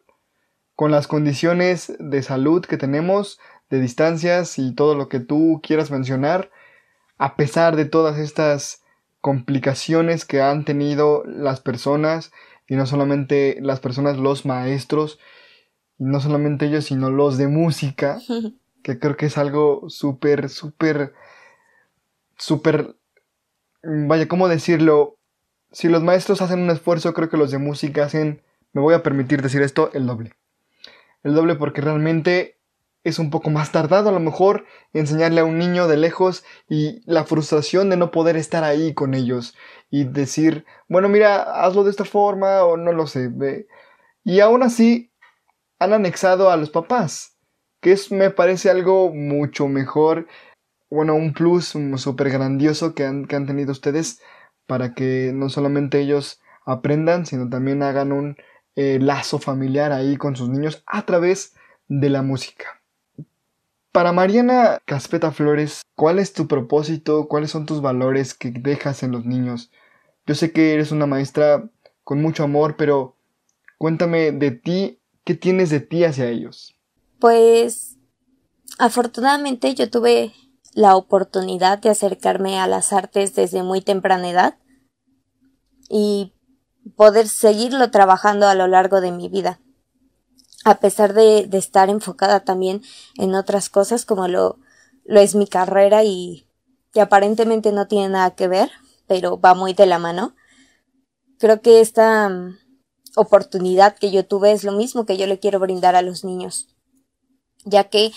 [0.75, 5.91] con las condiciones de salud que tenemos, de distancias y todo lo que tú quieras
[5.91, 6.49] mencionar
[7.17, 8.84] a pesar de todas estas
[9.21, 12.32] complicaciones que han tenido las personas,
[12.67, 15.19] y no solamente las personas, los maestros,
[15.97, 18.19] y no solamente ellos, sino los de música,
[18.84, 21.13] que creo que es algo súper, súper,
[22.38, 22.95] súper,
[23.84, 25.17] vaya, ¿cómo decirlo?
[25.71, 28.41] Si los maestros hacen un esfuerzo, creo que los de música hacen,
[28.73, 30.34] me voy a permitir decir esto, el doble.
[31.23, 32.57] El doble porque realmente
[33.08, 37.02] es un poco más tardado a lo mejor enseñarle a un niño de lejos y
[37.06, 39.56] la frustración de no poder estar ahí con ellos
[39.89, 43.32] y decir, bueno, mira, hazlo de esta forma o no lo sé.
[44.24, 45.13] Y aún así
[45.80, 47.38] han anexado a los papás,
[47.82, 50.28] que es, me parece algo mucho mejor,
[50.89, 54.22] bueno, un plus súper grandioso que han, que han tenido ustedes
[54.65, 58.36] para que no solamente ellos aprendan, sino también hagan un
[58.76, 61.56] eh, lazo familiar ahí con sus niños a través
[61.88, 62.76] de la música.
[63.91, 67.28] Para Mariana Caspeta Flores, ¿cuál es tu propósito?
[67.28, 69.71] ¿Cuáles son tus valores que dejas en los niños?
[70.26, 71.69] Yo sé que eres una maestra
[72.04, 73.15] con mucho amor, pero
[73.78, 76.76] cuéntame de ti, ¿qué tienes de ti hacia ellos?
[77.19, 77.97] Pues
[78.78, 80.34] afortunadamente yo tuve
[80.73, 84.58] la oportunidad de acercarme a las artes desde muy temprana edad
[85.89, 86.34] y
[86.95, 89.60] poder seguirlo trabajando a lo largo de mi vida
[90.67, 92.82] a pesar de, estar enfocada también
[93.15, 94.60] en otras cosas como lo,
[95.06, 96.45] lo es mi carrera y
[96.91, 98.69] que aparentemente no tiene nada que ver,
[99.08, 100.36] pero va muy de la mano.
[101.39, 102.58] Creo que esta mm,
[103.15, 106.67] oportunidad que yo tuve es lo mismo que yo le quiero brindar a los niños,
[107.63, 108.12] ya que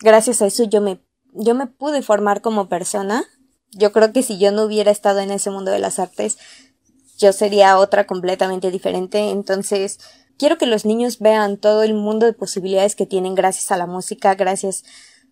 [0.00, 1.00] gracias a eso yo me,
[1.32, 3.24] yo me pude formar como persona.
[3.72, 6.38] Yo creo que si yo no hubiera estado en ese mundo de las artes,
[7.18, 9.30] yo sería otra completamente diferente.
[9.30, 9.98] Entonces,
[10.38, 13.86] quiero que los niños vean todo el mundo de posibilidades que tienen gracias a la
[13.86, 14.84] música, gracias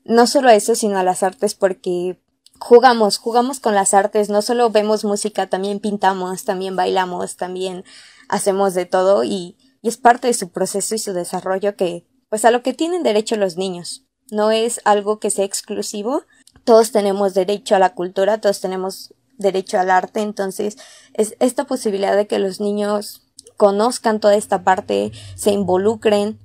[0.05, 2.21] no solo a eso, sino a las artes, porque
[2.59, 7.85] jugamos, jugamos con las artes, no solo vemos música, también pintamos, también bailamos, también
[8.29, 12.45] hacemos de todo y, y es parte de su proceso y su desarrollo que, pues
[12.45, 14.05] a lo que tienen derecho los niños.
[14.31, 16.23] No es algo que sea exclusivo,
[16.65, 20.77] todos tenemos derecho a la cultura, todos tenemos derecho al arte, entonces
[21.15, 23.23] es esta posibilidad de que los niños
[23.57, 26.39] conozcan toda esta parte, se involucren,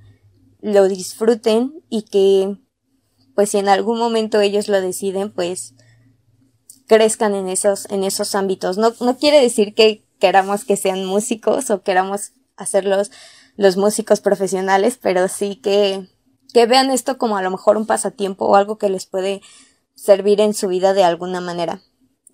[0.62, 2.58] lo disfruten y que
[3.36, 5.76] pues si en algún momento ellos lo deciden, pues
[6.88, 8.78] crezcan en esos, en esos ámbitos.
[8.78, 13.12] No, no quiere decir que queramos que sean músicos o queramos hacerlos
[13.58, 16.08] los músicos profesionales, pero sí que,
[16.54, 19.41] que vean esto como a lo mejor un pasatiempo o algo que les puede
[19.96, 21.82] servir en su vida de alguna manera.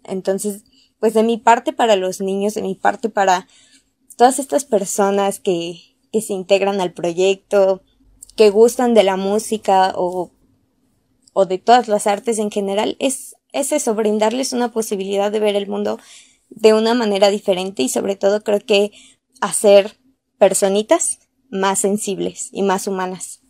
[0.03, 0.63] Entonces,
[0.99, 3.47] pues de mi parte para los niños, de mi parte para
[4.21, 7.81] todas estas personas que, que se integran al proyecto,
[8.35, 10.29] que gustan de la música o,
[11.33, 15.55] o de todas las artes en general, es, es eso, brindarles una posibilidad de ver
[15.55, 15.97] el mundo
[16.51, 18.91] de una manera diferente y sobre todo creo que
[19.41, 19.97] hacer
[20.37, 21.17] personitas
[21.49, 23.41] más sensibles y más humanas.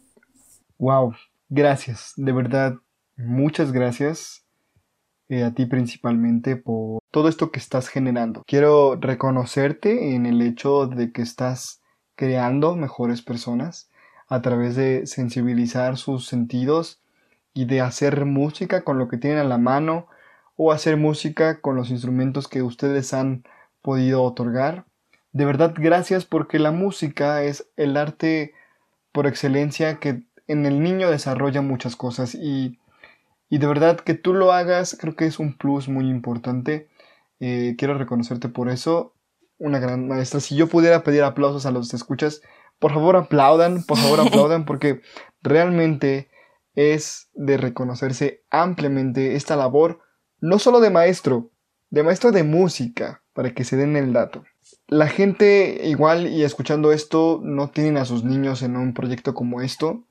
[0.78, 1.16] Wow,
[1.50, 2.76] gracias, de verdad,
[3.18, 4.46] muchas gracias
[5.28, 8.44] eh, a ti principalmente por todo esto que estás generando.
[8.48, 11.82] Quiero reconocerte en el hecho de que estás
[12.16, 13.90] creando mejores personas
[14.28, 17.02] a través de sensibilizar sus sentidos
[17.54, 20.08] y de hacer música con lo que tienen a la mano
[20.56, 23.44] o hacer música con los instrumentos que ustedes han
[23.82, 24.86] podido otorgar.
[25.34, 28.54] De verdad, gracias porque la música es el arte
[29.12, 32.80] por excelencia que en el niño desarrolla muchas cosas y,
[33.50, 36.88] y de verdad que tú lo hagas creo que es un plus muy importante.
[37.42, 39.16] Eh, quiero reconocerte por eso.
[39.58, 40.40] Una gran maestra.
[40.40, 42.42] Si yo pudiera pedir aplausos a los que escuchas,
[42.80, 45.02] por favor aplaudan, por favor aplaudan porque
[45.42, 46.30] realmente
[46.76, 50.00] es de reconocerse ampliamente esta labor,
[50.40, 51.52] no solo de maestro,
[51.90, 54.44] de maestro de música, para que se den el dato.
[54.88, 59.62] La gente igual y escuchando esto no tienen a sus niños en un proyecto como
[59.62, 60.04] esto.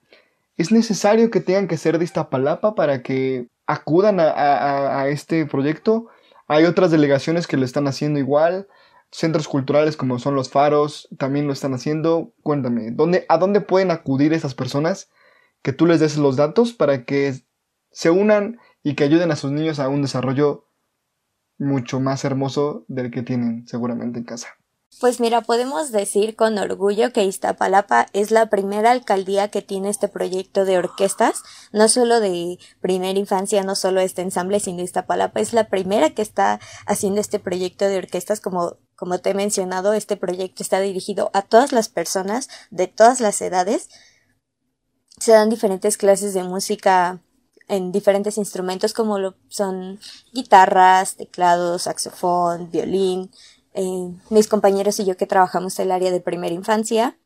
[0.57, 5.47] Es necesario que tengan que ser de esta palapa para que acudan a, a este
[5.47, 6.09] proyecto.
[6.53, 8.67] Hay otras delegaciones que lo están haciendo igual.
[9.13, 12.33] Centros culturales como son los faros también lo están haciendo.
[12.43, 15.11] Cuéntame, ¿dónde, ¿a dónde pueden acudir esas personas?
[15.63, 17.45] Que tú les des los datos para que
[17.93, 20.65] se unan y que ayuden a sus niños a un desarrollo
[21.57, 24.49] mucho más hermoso del que tienen seguramente en casa.
[24.98, 30.09] Pues mira, podemos decir con orgullo que Iztapalapa es la primera alcaldía que tiene este
[30.09, 35.53] proyecto de orquestas, no solo de primera infancia, no solo este ensamble, sino Iztapalapa es
[35.53, 40.18] la primera que está haciendo este proyecto de orquestas como como te he mencionado, este
[40.18, 43.88] proyecto está dirigido a todas las personas de todas las edades.
[45.18, 47.22] Se dan diferentes clases de música
[47.66, 49.98] en diferentes instrumentos como lo son
[50.35, 53.31] guitarras, teclados, saxofón, violín,
[53.72, 57.18] eh, mis compañeros y yo que trabajamos el área de primera infancia,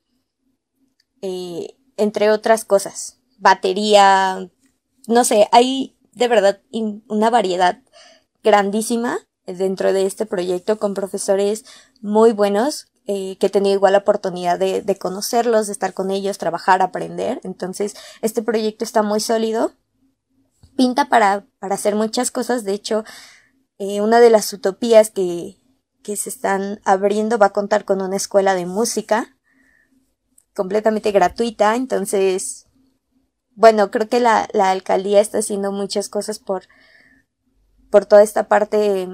[1.22, 4.50] eh, entre otras cosas, batería,
[5.07, 6.61] no sé, hay de verdad
[7.09, 7.80] una variedad
[8.42, 11.64] grandísima dentro de este proyecto con profesores
[12.02, 16.11] muy buenos eh, que he tenido igual la oportunidad de, de, conocerlos, de estar con
[16.11, 17.40] ellos, trabajar, aprender.
[17.44, 19.72] Entonces, este proyecto está muy sólido.
[20.74, 22.64] Pinta para, para hacer muchas cosas.
[22.64, 23.04] De hecho,
[23.78, 25.59] una de las utopías que,
[26.05, 29.37] que se están abriendo va a contar con una escuela de música
[30.55, 31.75] completamente gratuita.
[31.75, 32.67] Entonces,
[33.57, 36.64] bueno, creo que la, la alcaldía está haciendo muchas cosas por,
[37.90, 39.09] por toda esta parte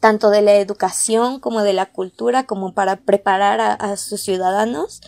[0.00, 5.00] tanto de la educación como de la cultura, como para preparar a, sus ciudadanos.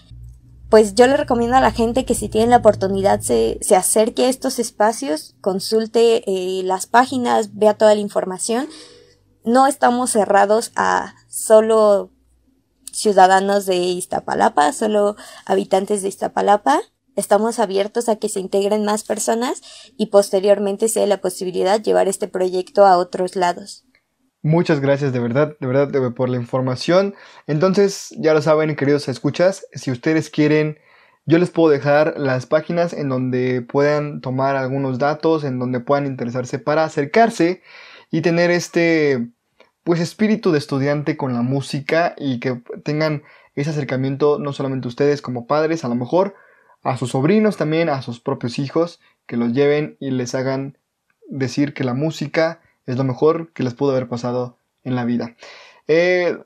[0.71, 4.25] Pues yo le recomiendo a la gente que si tienen la oportunidad se, se acerque
[4.25, 8.69] a estos espacios, consulte eh, las páginas, vea toda la información
[9.47, 12.11] no estamos cerrados a solo
[12.93, 16.81] ciudadanos de Iztapalapa, solo habitantes de Iztapalapa.
[17.15, 19.63] Estamos abiertos a que se integren más personas
[19.97, 23.85] y posteriormente sea la posibilidad llevar este proyecto a otros lados.
[24.43, 27.15] Muchas gracias de verdad, de verdad por la información.
[27.47, 30.79] Entonces, ya lo saben, queridos escuchas, si ustedes quieren,
[31.25, 36.07] yo les puedo dejar las páginas en donde puedan tomar algunos datos, en donde puedan
[36.07, 37.63] interesarse para acercarse
[38.11, 39.31] y tener este
[39.87, 43.23] pues espíritu de estudiante con la música y que tengan
[43.55, 46.35] ese acercamiento no solamente ustedes como padres, a lo mejor
[46.83, 50.77] a sus sobrinos también, a sus propios hijos, que los lleven y les hagan
[51.29, 55.37] decir que la música es lo mejor que les pudo haber pasado en la vida.
[55.87, 56.37] Eh,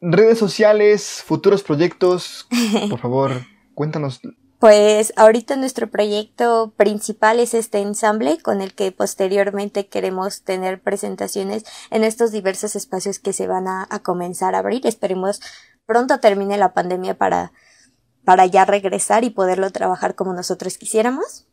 [0.00, 2.46] redes sociales, futuros proyectos,
[2.88, 3.32] por favor,
[3.74, 4.20] cuéntanos
[4.58, 11.64] pues ahorita nuestro proyecto principal es este ensamble con el que posteriormente queremos tener presentaciones
[11.90, 14.86] en estos diversos espacios que se van a, comenzar a abrir.
[14.86, 15.40] Esperemos
[15.84, 17.52] pronto termine la pandemia para,
[18.24, 21.46] para ya regresar y poderlo trabajar como nosotros quisiéramos.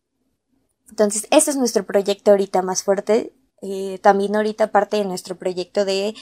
[0.89, 3.33] Entonces, ese es nuestro proyecto ahorita más fuerte.
[3.61, 6.15] Eh, también ahorita parte de nuestro proyecto de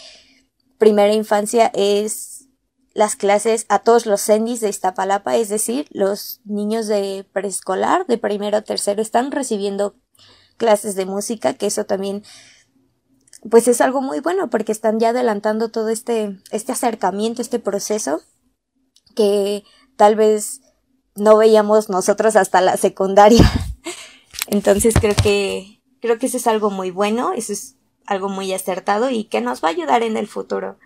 [0.78, 2.31] primera infancia es
[2.94, 8.18] las clases a todos los sendis de Iztapalapa, es decir, los niños de preescolar, de
[8.18, 9.96] primero a tercero, están recibiendo
[10.58, 12.24] clases de música, que eso también,
[13.50, 18.22] pues es algo muy bueno, porque están ya adelantando todo este, este acercamiento, este proceso,
[19.16, 19.64] que
[19.96, 20.62] tal vez
[21.16, 23.50] no veíamos nosotros hasta la secundaria.
[24.48, 27.76] Entonces creo que, creo que eso es algo muy bueno, eso es
[28.06, 30.78] algo muy acertado y que nos va a ayudar en el futuro.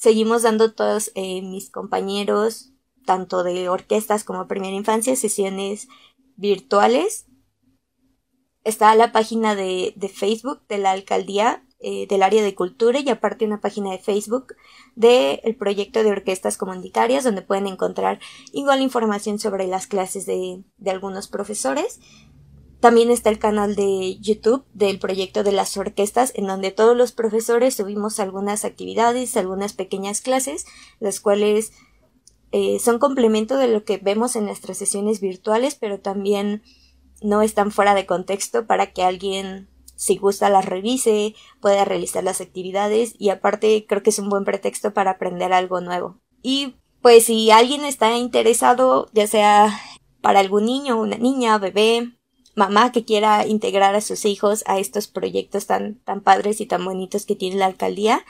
[0.00, 2.72] Seguimos dando todos eh, mis compañeros,
[3.04, 5.88] tanto de orquestas como primera infancia, sesiones
[6.36, 7.26] virtuales.
[8.64, 13.10] Está la página de, de Facebook de la alcaldía eh, del área de cultura y
[13.10, 14.54] aparte una página de Facebook
[14.96, 18.20] del proyecto de orquestas comunitarias donde pueden encontrar
[18.52, 22.00] igual información sobre las clases de, de algunos profesores.
[22.80, 27.12] También está el canal de YouTube del proyecto de las orquestas en donde todos los
[27.12, 30.64] profesores subimos algunas actividades, algunas pequeñas clases,
[30.98, 31.72] las cuales
[32.52, 36.62] eh, son complemento de lo que vemos en nuestras sesiones virtuales, pero también
[37.20, 39.68] no están fuera de contexto para que alguien
[40.00, 44.46] si gusta las revise, pueda realizar las actividades y aparte creo que es un buen
[44.46, 46.18] pretexto para aprender algo nuevo.
[46.42, 49.78] Y pues si alguien está interesado, ya sea
[50.22, 52.16] para algún niño, una niña, bebé,
[52.60, 56.84] mamá que quiera integrar a sus hijos a estos proyectos tan, tan padres y tan
[56.84, 58.22] bonitos que tiene la alcaldía,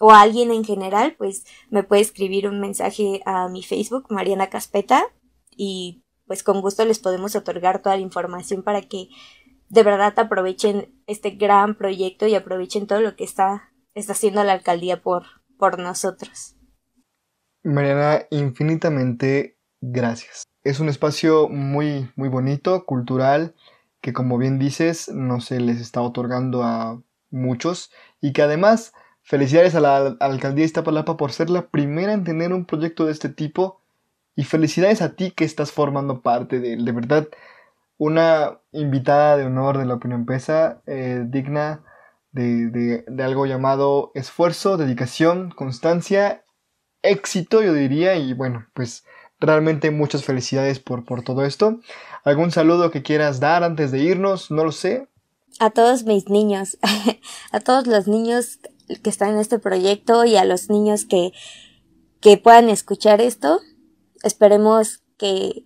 [0.00, 4.48] o a alguien en general, pues me puede escribir un mensaje a mi Facebook, Mariana
[4.48, 5.04] Caspeta,
[5.54, 9.08] y pues con gusto les podemos otorgar toda la información para que
[9.68, 14.52] de verdad aprovechen este gran proyecto y aprovechen todo lo que está, está haciendo la
[14.52, 15.24] alcaldía por,
[15.58, 16.56] por nosotros.
[17.62, 20.44] Mariana, infinitamente gracias.
[20.66, 23.54] Es un espacio muy, muy bonito, cultural,
[24.00, 27.00] que como bien dices, no se les está otorgando a
[27.30, 28.92] muchos y que además
[29.22, 33.12] felicidades a la, alcaldía de Iztapalapa por ser la primera en tener un proyecto de
[33.12, 33.80] este tipo
[34.34, 36.84] y felicidades a ti que estás formando parte de él.
[36.84, 37.28] De verdad,
[37.96, 41.84] una invitada de honor de la opinión pesa, eh, digna
[42.32, 46.42] de, algo llamado esfuerzo, dedicación, constancia,
[47.02, 49.04] éxito, yo diría, y bueno, pues
[49.40, 51.80] realmente muchas felicidades por, por todo esto.
[52.24, 54.50] ¿Algún saludo que quieras dar antes de irnos?
[54.50, 55.08] No lo sé.
[55.58, 56.78] A todos mis niños,
[57.52, 58.58] a todos los niños
[59.02, 61.32] que están en este proyecto y a los niños que,
[62.20, 63.60] que puedan escuchar esto,
[64.22, 65.64] esperemos que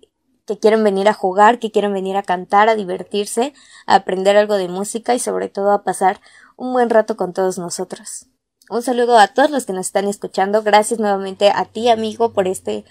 [0.51, 3.55] que quieren venir a jugar, que quieren venir a cantar, a divertirse,
[3.87, 6.21] a aprender algo de música y sobre todo a pasar
[6.57, 8.27] un buen rato con todos nosotros.
[8.69, 10.65] Un saludo a todos los que nos están escuchando.
[10.65, 12.85] Gracias nuevamente a ti, amigo, por este,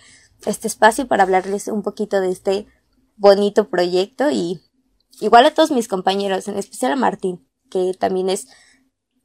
[0.46, 2.68] este espacio para hablarles un poquito de este
[3.16, 4.62] bonito proyecto y
[5.20, 8.48] igual a todos mis compañeros, en especial a Martín, que también es,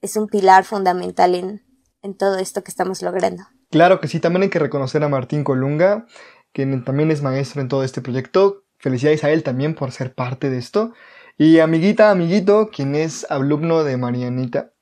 [0.00, 1.62] es un pilar fundamental en,
[2.02, 3.44] en todo esto que estamos logrando.
[3.70, 6.06] Claro que sí, también hay que reconocer a Martín Colunga
[6.54, 8.64] quien también es maestro en todo este proyecto.
[8.78, 10.92] Felicidades a él también por ser parte de esto.
[11.36, 14.72] Y amiguita, amiguito, quien es alumno de Marianita.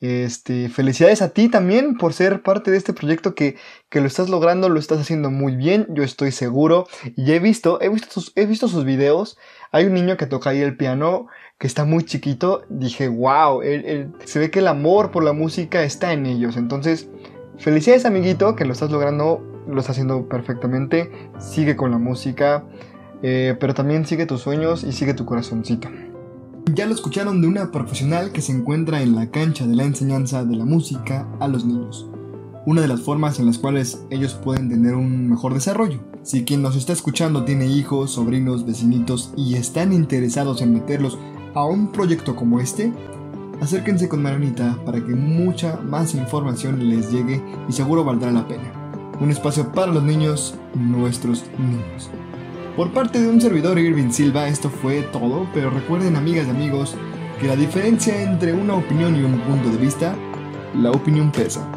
[0.00, 3.56] Este, felicidades a ti también por ser parte de este proyecto que,
[3.88, 6.86] que, lo estás logrando, lo estás haciendo muy bien, yo estoy seguro.
[7.16, 9.38] Y he visto, he visto sus, he visto sus videos.
[9.72, 11.26] Hay un niño que toca ahí el piano
[11.58, 12.64] que está muy chiquito.
[12.68, 13.60] Dije, wow,
[14.24, 16.56] se ve que el amor por la música está en ellos.
[16.56, 17.08] Entonces,
[17.58, 22.64] felicidades amiguito que lo estás logrando lo está haciendo perfectamente, sigue con la música,
[23.22, 25.88] eh, pero también sigue tus sueños y sigue tu corazoncito.
[26.74, 30.44] Ya lo escucharon de una profesional que se encuentra en la cancha de la enseñanza
[30.44, 32.06] de la música a los niños.
[32.66, 36.00] Una de las formas en las cuales ellos pueden tener un mejor desarrollo.
[36.22, 41.18] Si quien nos está escuchando tiene hijos, sobrinos, vecinitos y están interesados en meterlos
[41.54, 42.92] a un proyecto como este,
[43.60, 48.78] acérquense con Maranita para que mucha más información les llegue y seguro valdrá la pena
[49.20, 52.10] un espacio para los niños, nuestros niños.
[52.78, 56.94] Por parte de un servidor Irving Silva, esto fue todo, pero recuerden amigas y amigos
[57.40, 60.14] que la diferencia entre una opinión y un punto de vista,
[60.76, 61.68] la opinión pesa.